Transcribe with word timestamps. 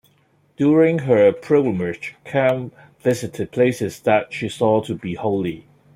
During 0.57 0.97
her 1.01 1.31
pilgrimage 1.31 2.15
Kempe 2.25 2.73
visited 3.01 3.51
places 3.51 3.99
that 3.99 4.33
she 4.33 4.49
saw 4.49 4.81
to 4.81 4.95
be 4.95 5.13
holy. 5.13 5.67